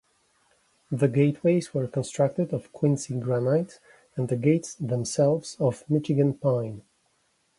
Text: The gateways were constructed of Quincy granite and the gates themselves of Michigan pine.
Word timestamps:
The 0.91 1.07
gateways 1.07 1.75
were 1.75 1.85
constructed 1.87 2.53
of 2.55 2.73
Quincy 2.73 3.19
granite 3.19 3.79
and 4.15 4.29
the 4.29 4.35
gates 4.35 4.73
themselves 4.73 5.55
of 5.59 5.87
Michigan 5.87 6.33
pine. 6.33 6.81